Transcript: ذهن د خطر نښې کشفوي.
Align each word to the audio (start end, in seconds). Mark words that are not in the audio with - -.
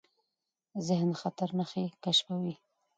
ذهن 0.87 1.09
د 1.13 1.17
خطر 1.21 1.49
نښې 1.57 1.83
کشفوي. 2.03 2.55